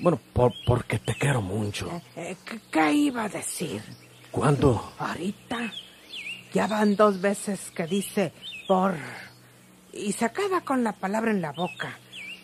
Bueno, 0.00 0.20
por, 0.32 0.52
porque 0.64 1.00
te 1.00 1.16
quiero 1.16 1.42
mucho. 1.42 1.90
eh, 2.14 2.36
¿qué, 2.44 2.60
qué 2.70 2.92
iba 2.92 3.24
a 3.24 3.28
decir? 3.28 3.82
¿Cuándo? 4.30 4.92
Ahorita 4.96 5.72
ya 6.54 6.68
van 6.68 6.94
dos 6.94 7.20
veces 7.20 7.72
que 7.74 7.88
dice 7.88 8.32
por 8.68 8.94
y 9.92 10.12
se 10.12 10.30
queda 10.30 10.60
con 10.60 10.84
la 10.84 10.92
palabra 10.92 11.32
en 11.32 11.42
la 11.42 11.50
boca. 11.50 11.98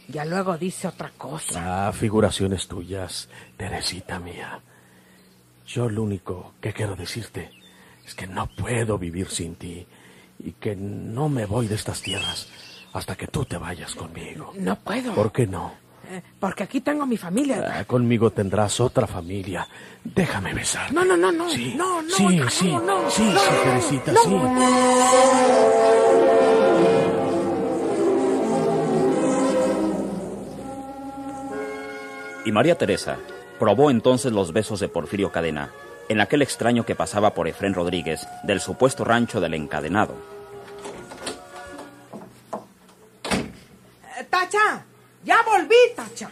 Ya 0.09 0.25
luego 0.25 0.59
dice 0.59 0.89
otra 0.89 1.13
cosa. 1.17 1.87
Ah, 1.89 1.93
figuraciones 1.93 2.67
tuyas, 2.67 3.29
Teresita 3.57 4.19
mía. 4.19 4.61
Yo 5.69 5.89
lo 5.91 6.03
único 6.03 6.55
que 6.63 6.73
quiero 6.73 6.97
decirte 6.97 7.51
es 8.07 8.15
que 8.15 8.27
no 8.27 8.47
puedo 8.47 8.97
vivir 8.97 9.29
sin 9.29 9.55
ti 9.55 9.87
y 10.39 10.53
que 10.53 10.75
no 10.75 11.29
me 11.29 11.45
voy 11.45 11.69
de 11.69 11.75
estas 11.75 12.01
tierras 12.01 12.49
hasta 12.95 13.15
que 13.17 13.27
tú 13.27 13.45
te 13.45 13.59
vayas 13.59 13.95
conmigo. 13.95 14.55
No 14.57 14.77
puedo. 14.77 15.15
¿Por 15.15 15.31
qué 15.31 15.47
no? 15.47 15.75
Eh, 16.11 16.23
porque 16.41 16.63
aquí 16.63 16.81
tengo 16.81 17.05
mi 17.05 17.19
familia. 17.19 17.81
Ah, 17.81 17.85
conmigo 17.85 18.31
tendrás 18.31 18.81
otra 18.81 19.07
familia. 19.07 19.69
Déjame 20.03 20.55
besar. 20.55 20.91
No, 20.91 21.05
no, 21.05 21.19
no, 21.19 21.31
no. 21.31 21.51
Sí, 21.51 21.75
no, 21.77 22.01
no, 22.01 22.17
sí, 22.17 22.41
sí, 22.49 22.73
no, 22.73 22.81
no, 22.81 23.11
sí, 23.11 23.25
no, 23.25 23.39
sí, 23.39 23.51
no, 23.53 23.63
Teresita, 23.63 24.13
no. 24.13 24.23
sí. 24.23 24.31
Y 32.47 32.53
María 32.53 32.75
Teresa 32.79 33.19
probó 33.59 33.91
entonces 33.91 34.33
los 34.33 34.53
besos 34.53 34.81
de 34.81 34.89
Porfirio 34.89 35.31
Cadena 35.33 35.71
en 36.09 36.21
aquel 36.21 36.43
extraño 36.43 36.87
que 36.87 36.95
pasaba 36.95 37.35
por 37.35 37.49
Efrén 37.49 37.75
Rodríguez 37.75 38.27
del 38.45 38.61
supuesto 38.61 39.05
rancho 39.05 39.41
del 39.41 39.55
encadenado. 39.55 40.15
Eh, 44.19 44.25
Tacha, 44.31 44.85
ya 45.25 45.37
volví, 45.43 45.77
Tacha. 45.95 46.31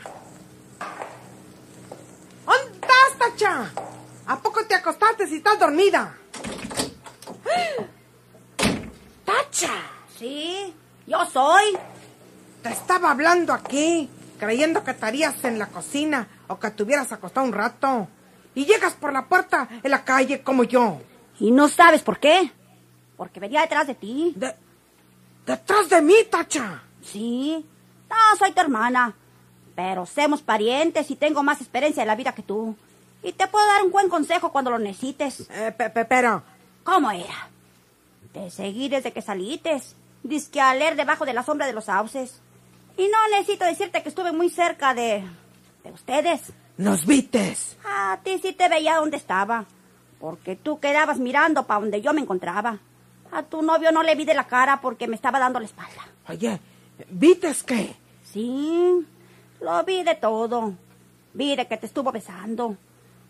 ¿Dónde 2.47 2.73
estás, 2.75 3.19
Tacha? 3.19 3.71
¿A 4.29 4.39
poco 4.41 4.65
te 4.67 4.75
acostaste 4.75 5.27
si 5.27 5.37
estás 5.37 5.59
dormida? 5.59 6.15
Tacha, 9.25 9.73
Sí, 10.19 10.75
yo 11.07 11.27
soy. 11.27 11.77
te 12.63 12.71
estaba 12.71 13.11
hablando 13.11 13.53
aquí, 13.53 14.09
creyendo 14.37 14.85
que 14.85 14.91
estarías 14.93 15.43
en 15.45 15.59
la 15.59 15.67
cocina 15.69 16.29
o 16.49 16.59
que 16.59 16.71
te 16.71 16.83
hubieras 16.83 17.13
acostado 17.13 17.47
un 17.47 17.53
rato. 17.53 18.09
Y 18.55 18.65
llegas 18.65 18.95
por 18.95 19.13
la 19.13 19.27
puerta 19.27 19.69
en 19.83 19.91
la 19.91 20.05
calle 20.05 20.43
como 20.43 20.65
yo. 20.65 21.01
¿Y 21.41 21.51
no 21.51 21.69
sabes 21.69 22.03
por 22.03 22.19
qué? 22.19 22.51
Porque 23.17 23.41
venía 23.41 23.61
detrás 23.63 23.87
de 23.87 23.95
ti. 23.95 24.33
De, 24.37 24.55
detrás 25.47 25.89
de 25.91 26.01
mí, 26.03 26.15
Tacha. 26.31 26.83
Sí. 27.03 27.65
No, 28.09 28.17
soy 28.39 28.53
tu 28.53 28.61
hermana. 28.61 29.15
Pero 29.75 30.07
somos 30.07 30.41
parientes 30.43 31.11
y 31.11 31.17
tengo 31.17 31.43
más 31.43 31.61
experiencia 31.61 32.03
en 32.03 32.07
la 32.09 32.17
vida 32.17 32.35
que 32.35 32.43
tú. 32.43 32.75
Y 33.23 33.33
te 33.33 33.47
puedo 33.47 33.67
dar 33.67 33.83
un 33.83 33.91
buen 33.91 34.09
consejo 34.09 34.51
cuando 34.53 34.71
lo 34.71 34.79
necesites. 34.79 35.49
Eh, 35.51 35.73
pe- 35.77 35.91
pe- 35.91 36.05
pero, 36.05 36.43
¿Cómo 36.85 37.11
era? 37.11 37.49
Te 38.33 38.51
seguí 38.51 38.89
desde 38.89 39.13
que 39.13 39.21
salites. 39.21 39.97
Disque 40.23 40.61
a 40.61 40.75
leer 40.75 40.97
debajo 40.97 41.27
de 41.27 41.35
la 41.35 41.43
sombra 41.43 41.67
de 41.67 41.73
los 41.73 41.85
sauces. 41.87 42.41
Y 42.97 43.09
no 43.09 43.29
necesito 43.31 43.65
decirte 43.65 44.03
que 44.03 44.09
estuve 44.09 44.33
muy 44.33 44.49
cerca 44.51 44.95
de... 44.95 45.25
de 45.85 45.93
ustedes. 45.93 46.53
¿Nos 46.77 47.07
vistes? 47.07 47.77
A 47.85 48.19
ti 48.23 48.39
sí 48.43 48.53
te 48.53 48.69
veía 48.69 48.97
donde 48.97 49.17
estaba. 49.17 49.65
Porque 50.21 50.57
tú 50.57 50.81
quedabas 50.81 51.19
mirando 51.19 51.67
para 51.67 51.81
donde 51.81 52.01
yo 52.01 52.13
me 52.13 52.21
encontraba. 52.21 52.79
A 53.33 53.43
tu 53.43 53.63
novio 53.63 53.93
no 53.93 54.03
le 54.03 54.15
vi 54.15 54.25
de 54.25 54.35
la 54.35 54.45
cara 54.47 54.81
porque 54.81 55.09
me 55.09 55.17
estaba 55.17 55.39
dando 55.39 55.59
la 55.61 55.67
espalda. 55.67 56.07
Oye, 56.29 56.61
¿vistes 57.11 57.63
qué? 57.63 57.97
Sí, 58.25 59.07
lo 59.61 59.85
vi 59.85 60.03
de 60.03 60.15
todo. 60.15 60.75
Vi 61.35 61.57
de 61.57 61.67
que 61.67 61.77
te 61.77 61.87
estuvo 61.87 62.13
besando. 62.13 62.77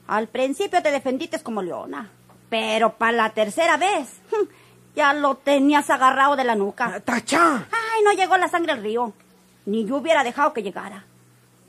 Al 0.06 0.28
principio 0.28 0.82
te 0.82 0.92
defendiste 0.92 1.40
como 1.40 1.62
leona. 1.62 2.11
Pero 2.49 2.96
para 2.96 3.12
la 3.12 3.30
tercera 3.30 3.76
vez, 3.76 4.20
ya 4.94 5.12
lo 5.12 5.37
tenías 5.37 5.90
agarrado 5.90 6.37
de 6.37 6.44
la 6.44 6.54
nuca. 6.54 7.00
¡Tacha! 7.00 7.66
Ay, 7.70 8.04
no 8.04 8.12
llegó 8.12 8.37
la 8.37 8.49
sangre 8.49 8.73
al 8.73 8.82
río. 8.82 9.12
Ni 9.66 9.85
yo 9.85 9.96
hubiera 9.96 10.25
dejado 10.25 10.52
que 10.52 10.62
llegara. 10.62 11.04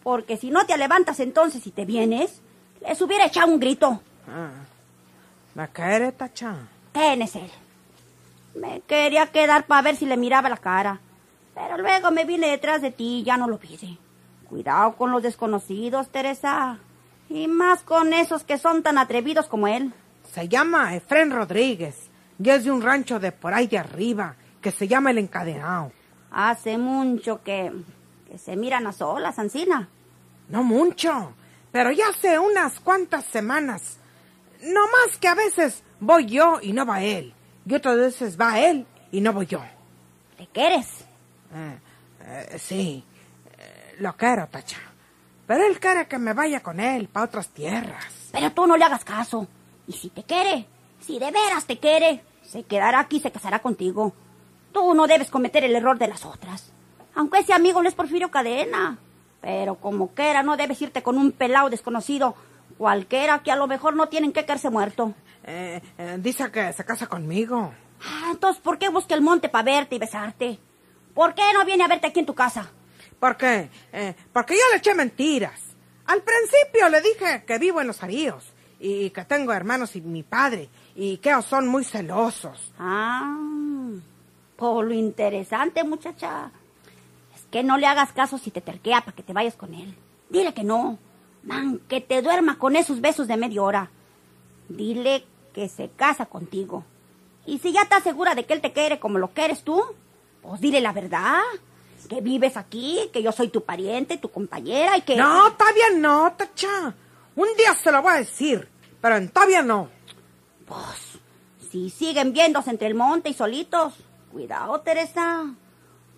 Porque 0.03 0.37
si 0.37 0.49
no 0.49 0.65
te 0.65 0.77
levantas 0.77 1.19
entonces 1.19 1.65
y 1.67 1.71
te 1.71 1.85
vienes, 1.85 2.41
les 2.81 3.01
hubiera 3.01 3.25
echado 3.25 3.47
un 3.51 3.59
grito. 3.59 4.01
Ah, 4.27 4.51
¿Me 5.55 5.67
quiere, 5.69 6.11
Tacha? 6.11 6.55
¿Quién 6.93 7.21
es 7.23 7.35
él? 7.35 7.51
Me 8.55 8.81
quería 8.81 9.27
quedar 9.27 9.65
para 9.65 9.81
ver 9.81 9.95
si 9.95 10.05
le 10.05 10.17
miraba 10.17 10.49
la 10.49 10.57
cara. 10.57 10.99
Pero 11.53 11.77
luego 11.77 12.11
me 12.11 12.25
vine 12.25 12.49
detrás 12.49 12.81
de 12.81 12.91
ti 12.91 13.19
y 13.19 13.23
ya 13.23 13.37
no 13.37 13.47
lo 13.47 13.57
vi. 13.57 13.99
Cuidado 14.47 14.95
con 14.95 15.11
los 15.11 15.23
desconocidos, 15.23 16.09
Teresa. 16.09 16.77
Y 17.29 17.47
más 17.47 17.81
con 17.81 18.13
esos 18.13 18.43
que 18.43 18.57
son 18.57 18.83
tan 18.83 18.97
atrevidos 18.97 19.47
como 19.47 19.67
él. 19.67 19.91
Se 20.31 20.47
llama 20.47 20.95
Efren 20.95 21.31
Rodríguez 21.31 22.09
y 22.41 22.49
es 22.49 22.63
de 22.63 22.71
un 22.71 22.81
rancho 22.81 23.19
de 23.19 23.31
por 23.31 23.53
ahí 23.53 23.67
de 23.67 23.79
arriba 23.79 24.35
que 24.61 24.71
se 24.71 24.87
llama 24.87 25.11
El 25.11 25.17
Encadenado. 25.17 25.91
Hace 26.31 26.77
mucho 26.77 27.41
que, 27.43 27.71
que 28.29 28.37
se 28.37 28.55
miran 28.55 28.87
a 28.87 28.91
solas, 28.91 29.39
Ancina. 29.39 29.87
No 30.49 30.63
mucho, 30.63 31.33
pero 31.71 31.91
ya 31.91 32.09
hace 32.09 32.39
unas 32.39 32.79
cuantas 32.79 33.25
semanas. 33.25 33.97
No 34.61 34.85
más 34.87 35.17
que 35.17 35.27
a 35.27 35.35
veces 35.35 35.83
voy 35.99 36.25
yo 36.25 36.59
y 36.61 36.73
no 36.73 36.85
va 36.85 37.01
él. 37.01 37.33
Y 37.65 37.73
otras 37.75 37.97
veces 37.97 38.39
va 38.39 38.59
él 38.59 38.85
y 39.11 39.21
no 39.21 39.33
voy 39.33 39.45
yo. 39.45 39.61
¿Le 40.39 40.47
quieres? 40.47 40.87
Eh, 41.53 41.79
eh, 42.21 42.59
sí, 42.59 43.03
eh, 43.57 43.95
lo 43.99 44.15
quiero, 44.15 44.47
Tacha. 44.47 44.77
Pero 45.45 45.65
él 45.65 45.79
quiere 45.79 46.07
que 46.07 46.17
me 46.17 46.33
vaya 46.33 46.61
con 46.61 46.79
él 46.79 47.07
para 47.07 47.25
otras 47.25 47.49
tierras. 47.49 48.29
Pero 48.31 48.51
tú 48.51 48.67
no 48.67 48.77
le 48.77 48.83
hagas 48.83 49.03
caso. 49.05 49.47
Y 49.87 49.93
si 49.93 50.09
te 50.09 50.23
quiere, 50.23 50.67
si 50.99 51.19
de 51.19 51.31
veras 51.31 51.65
te 51.65 51.77
quiere, 51.77 52.23
se 52.43 52.63
quedará 52.63 52.99
aquí 52.99 53.17
y 53.17 53.21
se 53.21 53.31
casará 53.31 53.59
contigo. 53.59 54.13
Tú 54.77 54.93
no 54.93 55.07
debes 55.07 55.31
cometer 55.31 55.63
el 55.63 55.75
error 55.75 55.97
de 55.97 56.07
las 56.07 56.23
otras. 56.23 56.71
Aunque 57.15 57.39
ese 57.39 57.51
amigo 57.51 57.81
no 57.81 57.89
es 57.89 57.95
Porfirio 57.95 58.29
Cadena. 58.29 58.99
Pero 59.41 59.73
como 59.73 60.09
quiera, 60.09 60.43
no 60.43 60.55
debes 60.55 60.79
irte 60.79 61.01
con 61.01 61.17
un 61.17 61.31
pelao 61.31 61.71
desconocido. 61.71 62.35
Cualquiera 62.77 63.41
que 63.41 63.51
a 63.51 63.55
lo 63.55 63.65
mejor 63.65 63.95
no 63.95 64.07
tienen 64.07 64.31
que 64.31 64.45
caerse 64.45 64.69
muerto. 64.69 65.15
Eh, 65.43 65.81
eh, 65.97 66.17
dice 66.19 66.51
que 66.51 66.73
se 66.73 66.85
casa 66.85 67.07
conmigo. 67.07 67.73
Ah, 68.03 68.29
entonces, 68.29 68.61
¿por 68.61 68.77
qué 68.77 68.89
busca 68.89 69.15
el 69.15 69.21
monte 69.21 69.49
para 69.49 69.63
verte 69.63 69.95
y 69.95 69.99
besarte? 69.99 70.59
¿Por 71.15 71.33
qué 71.33 71.41
no 71.55 71.65
viene 71.65 71.83
a 71.83 71.87
verte 71.87 72.05
aquí 72.05 72.19
en 72.19 72.27
tu 72.27 72.35
casa? 72.35 72.69
¿Por 73.19 73.35
qué? 73.35 73.71
Eh, 73.91 74.13
porque 74.31 74.53
yo 74.53 74.61
le 74.71 74.77
eché 74.77 74.93
mentiras. 74.93 75.59
Al 76.05 76.21
principio 76.21 76.87
le 76.89 77.01
dije 77.01 77.45
que 77.47 77.57
vivo 77.57 77.81
en 77.81 77.87
los 77.87 78.03
aríos 78.03 78.53
y 78.79 79.09
que 79.09 79.25
tengo 79.25 79.53
hermanos 79.53 79.95
y 79.95 80.01
mi 80.01 80.21
padre 80.21 80.69
y 80.93 81.17
que 81.17 81.33
son 81.41 81.67
muy 81.67 81.83
celosos. 81.83 82.71
Ah, 82.77 83.35
por 84.57 84.85
lo 84.85 84.93
interesante, 84.93 85.83
muchacha. 85.83 86.51
Es 87.35 87.45
que 87.51 87.63
no 87.63 87.77
le 87.77 87.85
hagas 87.85 88.11
caso 88.11 88.37
si 88.37 88.51
te 88.51 88.59
terquea 88.59 89.01
para 89.01 89.15
que 89.15 89.23
te 89.23 89.31
vayas 89.31 89.55
con 89.55 89.73
él. 89.73 89.95
Dile 90.29 90.53
que 90.53 90.63
no. 90.63 90.97
Man, 91.43 91.79
que 91.87 92.01
te 92.01 92.21
duerma 92.21 92.57
con 92.57 92.75
esos 92.75 92.99
besos 92.99 93.27
de 93.27 93.37
media 93.37 93.61
hora. 93.61 93.91
Dile 94.67 95.23
que 95.53 95.69
se 95.69 95.89
casa 95.89 96.25
contigo. 96.25 96.83
Y 97.45 97.59
si 97.59 97.71
ya 97.71 97.83
estás 97.83 98.03
segura 98.03 98.35
de 98.35 98.45
que 98.45 98.53
él 98.53 98.61
te 98.61 98.73
quiere 98.73 98.99
como 98.99 99.19
lo 99.19 99.29
quieres 99.29 99.63
tú, 99.63 99.81
pues 100.41 100.59
dile 100.59 100.81
la 100.81 100.91
verdad. 100.91 101.39
Que 102.09 102.19
vives 102.19 102.57
aquí, 102.57 103.09
que 103.13 103.21
yo 103.21 103.31
soy 103.31 103.49
tu 103.49 103.63
pariente, 103.63 104.17
tu 104.17 104.29
compañera 104.29 104.97
y 104.97 105.01
que... 105.01 105.15
No, 105.15 105.53
todavía 105.53 105.91
no, 105.95 106.33
Tacha. 106.33 106.93
Un 107.35 107.47
día 107.57 107.73
se 107.75 107.91
lo 107.91 108.01
voy 108.01 108.13
a 108.13 108.17
decir, 108.17 108.67
pero 108.99 109.29
todavía 109.29 109.61
no. 109.61 109.89
Pues, 110.65 111.19
si 111.69 111.89
siguen 111.89 112.33
viéndose 112.33 112.71
entre 112.71 112.87
el 112.87 112.95
monte 112.95 113.29
y 113.29 113.33
solitos, 113.33 113.93
cuidado, 114.31 114.79
Teresa. 114.81 115.53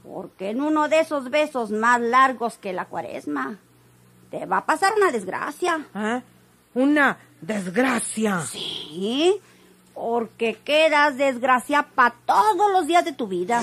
Porque 0.03 0.49
en 0.49 0.61
uno 0.61 0.87
de 0.87 1.01
esos 1.01 1.29
besos 1.29 1.71
más 1.71 1.99
largos 1.99 2.57
que 2.57 2.73
la 2.73 2.85
cuaresma, 2.85 3.57
te 4.29 4.45
va 4.45 4.57
a 4.57 4.65
pasar 4.65 4.93
una 4.95 5.11
desgracia. 5.11 5.85
¿Eh? 5.95 6.21
¿Una 6.75 7.17
desgracia? 7.41 8.41
Sí, 8.41 9.39
porque 9.93 10.55
quedas 10.55 11.17
desgracia 11.17 11.83
para 11.83 12.15
todos 12.25 12.71
los 12.71 12.87
días 12.87 13.03
de 13.05 13.13
tu 13.13 13.27
vida. 13.27 13.61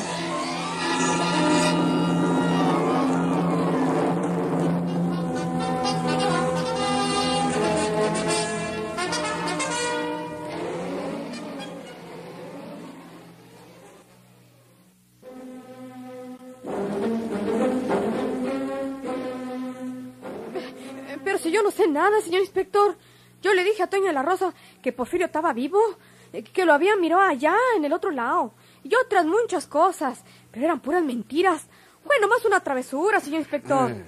Nada, 21.97 22.21
señor 22.21 22.43
inspector. 22.43 22.97
Yo 23.43 23.55
le 23.55 23.65
dije 23.65 23.83
a 23.83 23.87
Toña 23.87 24.13
la 24.13 24.23
Rosa 24.23 24.53
que 24.83 24.93
Porfirio 24.93 25.27
estaba 25.27 25.53
vivo, 25.53 25.81
eh, 26.33 26.43
que 26.43 26.65
lo 26.65 26.75
había 26.75 26.95
mirado 26.97 27.23
allá, 27.23 27.57
en 27.77 27.85
el 27.85 27.93
otro 27.93 28.11
lado, 28.11 28.53
y 28.85 28.95
otras 28.95 29.25
muchas 29.25 29.67
cosas, 29.67 30.23
pero 30.53 30.67
eran 30.67 30.81
puras 30.81 31.03
mentiras. 31.03 31.63
Fue 32.05 32.21
nomás 32.21 32.45
una 32.45 32.61
travesura, 32.61 33.19
señor 33.19 33.41
inspector. 33.41 33.91
Eh, 33.91 34.05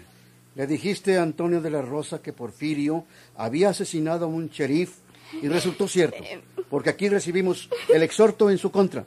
le 0.55 0.67
dijiste 0.67 1.17
a 1.17 1.23
Antonio 1.23 1.61
de 1.61 1.71
la 1.71 1.83
Rosa 1.83 2.21
que 2.21 2.33
Porfirio 2.33 3.05
había 3.37 3.71
asesinado 3.71 4.27
a 4.27 4.29
un 4.29 4.49
sheriff 4.49 4.99
y 5.41 5.49
resultó 5.49 5.89
cierto, 5.89 6.23
porque 6.69 6.91
aquí 6.91 7.09
recibimos 7.09 7.69
el 7.89 8.03
exhorto 8.03 8.51
en 8.51 8.59
su 8.59 8.71
contra. 8.71 9.07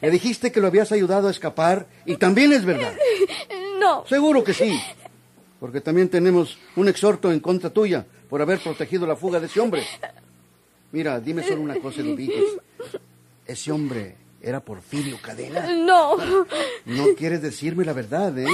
Le 0.00 0.10
dijiste 0.10 0.50
que 0.50 0.60
lo 0.60 0.66
habías 0.66 0.92
ayudado 0.92 1.28
a 1.28 1.30
escapar 1.30 1.86
y 2.04 2.16
también 2.16 2.52
es 2.52 2.64
verdad. 2.64 2.92
No. 3.78 4.06
Seguro 4.06 4.42
que 4.42 4.54
sí, 4.54 4.80
porque 5.60 5.82
también 5.82 6.08
tenemos 6.08 6.58
un 6.76 6.88
exhorto 6.88 7.30
en 7.30 7.40
contra 7.40 7.68
tuya 7.68 8.06
por 8.28 8.42
haber 8.42 8.58
protegido 8.58 9.06
la 9.06 9.16
fuga 9.16 9.40
de 9.40 9.46
ese 9.46 9.60
hombre. 9.60 9.82
Mira, 10.92 11.20
dime 11.20 11.42
solo 11.42 11.62
una 11.62 11.76
cosa, 11.76 12.02
Luditos. 12.02 12.58
Ese 13.46 13.72
hombre 13.72 14.16
era 14.40 14.60
Porfirio 14.60 15.18
Cadena. 15.20 15.66
No. 15.74 16.16
No 16.84 17.06
quieres 17.16 17.42
decirme 17.42 17.84
la 17.84 17.92
verdad, 17.92 18.36
¿eh? 18.38 18.46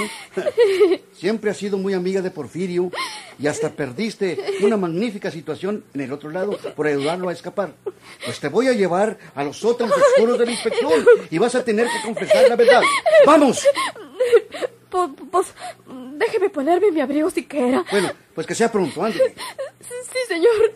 Siempre 1.13 1.51
has 1.51 1.57
sido 1.57 1.77
muy 1.77 1.93
amiga 1.93 2.23
de 2.23 2.31
Porfirio 2.31 2.91
y 3.39 3.47
hasta 3.47 3.71
perdiste 3.71 4.39
una 4.63 4.77
magnífica 4.77 5.31
situación 5.31 5.85
en 5.93 6.01
el 6.01 6.13
otro 6.13 6.31
lado 6.31 6.59
por 6.75 6.87
ayudarlo 6.87 7.29
a 7.29 7.33
escapar. 7.33 7.75
Pues 8.25 8.41
te 8.41 8.49
voy 8.49 8.69
a 8.69 8.73
llevar 8.73 9.19
a 9.35 9.45
los 9.45 9.59
sótanos 9.59 9.95
oscuros 9.97 10.39
del 10.39 10.51
inspector 10.51 11.05
y 11.31 11.39
vas 11.39 11.55
a 11.55 11.65
tener 11.65 11.87
que 11.87 12.07
confesar 12.07 12.49
la 12.49 12.57
verdad. 12.57 12.83
¡Vamos! 13.27 13.67
Pues, 14.89 15.11
pues, 15.31 15.47
déjeme 16.19 16.51
ponerme 16.51 16.91
mi 16.91 17.01
abrigo 17.01 17.31
siquiera. 17.31 17.85
Bueno, 17.91 18.11
pues 18.35 18.47
que 18.47 18.55
sea 18.55 18.71
pronto, 18.71 19.03
ándale. 19.03 19.35
Sí, 20.13 20.19
señor. 20.29 20.75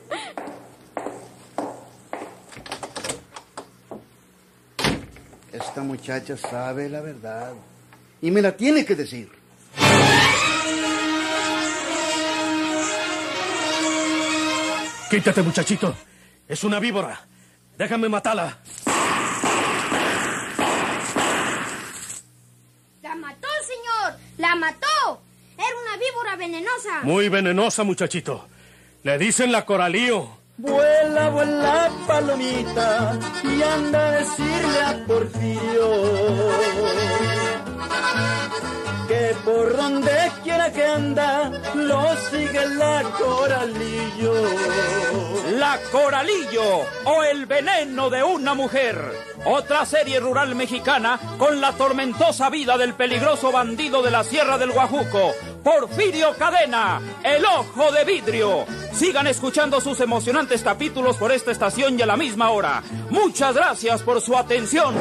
Esta 5.52 5.82
muchacha 5.82 6.36
sabe 6.36 6.88
la 6.88 7.00
verdad 7.00 7.54
y 8.22 8.30
me 8.30 8.40
la 8.40 8.56
tiene 8.56 8.84
que 8.84 8.94
decir. 8.94 9.30
Quítate, 15.10 15.42
muchachito. 15.42 15.94
Es 16.48 16.64
una 16.64 16.80
víbora. 16.80 17.20
Déjame 17.78 18.08
matarla. 18.08 18.58
¡La 23.02 23.14
mató, 23.14 23.48
señor! 23.66 24.18
¡La 24.38 24.56
mató! 24.56 25.22
Era 25.56 25.76
una 25.82 25.96
víbora 25.96 26.36
venenosa. 26.36 27.02
Muy 27.02 27.28
venenosa, 27.28 27.84
muchachito. 27.84 28.48
Le 29.06 29.18
dicen 29.18 29.52
la 29.52 29.64
coralío. 29.64 30.26
Vuela, 30.56 31.28
vuela, 31.28 31.90
palomita, 32.08 33.16
y 33.44 33.62
anda 33.62 34.08
a 34.08 34.10
decirle 34.10 34.80
a 34.84 35.06
Porfirio 35.06 35.90
que 39.06 39.36
por 39.44 39.76
donde 39.76 40.32
quiera 40.42 40.72
que 40.72 40.84
anda 40.84 41.52
lo 41.74 42.16
sigue 42.16 42.66
la 42.66 43.04
coralillo. 43.16 44.34
La 45.56 45.78
Coralillo 45.92 46.84
o 47.04 47.22
el 47.22 47.46
veneno 47.46 48.10
de 48.10 48.24
una 48.24 48.54
mujer. 48.54 48.96
Otra 49.44 49.86
serie 49.86 50.18
rural 50.18 50.56
mexicana 50.56 51.20
con 51.38 51.60
la 51.60 51.72
tormentosa 51.72 52.50
vida 52.50 52.76
del 52.76 52.94
peligroso 52.94 53.52
bandido 53.52 54.02
de 54.02 54.10
la 54.10 54.24
Sierra 54.24 54.58
del 54.58 54.72
Guajuco, 54.72 55.32
Porfirio 55.66 56.32
Cadena, 56.38 57.00
el 57.24 57.44
ojo 57.44 57.90
de 57.90 58.04
vidrio. 58.04 58.64
Sigan 58.92 59.26
escuchando 59.26 59.80
sus 59.80 59.98
emocionantes 59.98 60.62
capítulos 60.62 61.16
por 61.16 61.32
esta 61.32 61.50
estación 61.50 61.98
y 61.98 62.02
a 62.02 62.06
la 62.06 62.16
misma 62.16 62.50
hora. 62.50 62.84
Muchas 63.10 63.56
gracias 63.56 64.00
por 64.04 64.20
su 64.20 64.36
atención. 64.36 64.94